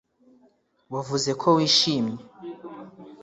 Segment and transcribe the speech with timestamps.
[0.93, 2.21] wavuze ko wishimye